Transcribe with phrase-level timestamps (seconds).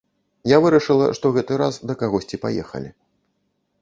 [0.51, 2.89] Я вырашыла, што гэты раз да кагосьці паехалі.